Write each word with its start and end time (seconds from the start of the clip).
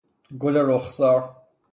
گل 0.39 0.55
رخسار 0.57 1.35